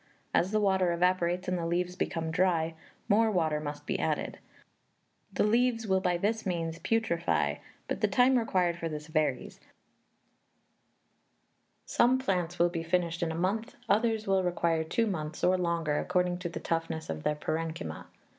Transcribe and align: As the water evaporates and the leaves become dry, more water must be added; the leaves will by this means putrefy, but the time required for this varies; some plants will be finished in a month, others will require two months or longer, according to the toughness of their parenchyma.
As 0.33 0.49
the 0.49 0.59
water 0.59 0.91
evaporates 0.93 1.47
and 1.47 1.59
the 1.59 1.65
leaves 1.67 1.95
become 1.95 2.31
dry, 2.31 2.73
more 3.07 3.29
water 3.29 3.59
must 3.59 3.85
be 3.85 3.99
added; 3.99 4.39
the 5.31 5.43
leaves 5.43 5.85
will 5.85 5.99
by 5.99 6.17
this 6.17 6.43
means 6.43 6.79
putrefy, 6.79 7.59
but 7.87 8.01
the 8.01 8.07
time 8.07 8.35
required 8.35 8.79
for 8.79 8.89
this 8.89 9.05
varies; 9.05 9.59
some 11.85 12.17
plants 12.17 12.57
will 12.57 12.69
be 12.69 12.81
finished 12.81 13.21
in 13.21 13.31
a 13.31 13.35
month, 13.35 13.75
others 13.87 14.25
will 14.25 14.43
require 14.43 14.83
two 14.83 15.05
months 15.05 15.43
or 15.43 15.55
longer, 15.55 15.99
according 15.99 16.39
to 16.39 16.49
the 16.49 16.59
toughness 16.59 17.07
of 17.07 17.21
their 17.21 17.35
parenchyma. 17.35 18.07